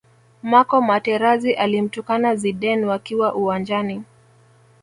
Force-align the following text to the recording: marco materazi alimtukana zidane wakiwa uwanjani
marco 0.43 0.81
materazi 0.81 1.53
alimtukana 1.53 2.35
zidane 2.35 2.85
wakiwa 2.85 3.35
uwanjani 3.35 4.03